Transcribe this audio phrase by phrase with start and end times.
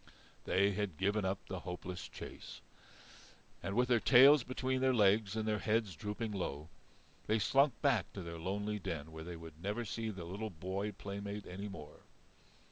[0.45, 2.61] They had given up the hopeless chase.
[3.61, 6.69] And with their tails between their legs and their heads drooping low,
[7.27, 10.93] they slunk back to their lonely den where they would never see their little boy
[10.93, 11.99] playmate any more.